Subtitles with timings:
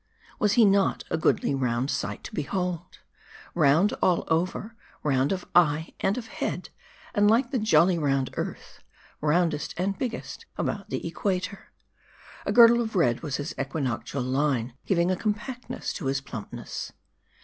[0.39, 2.97] Was he not a goodly round sight to behold?
[3.53, 6.69] Round all over; round of eye and of head;
[7.13, 8.81] and like the jolly round Earth,
[9.21, 11.71] roundest and biggest about the Equator.
[12.47, 16.91] A girdle of red was his Equinoctial Line, giving a compactness to his plumpness.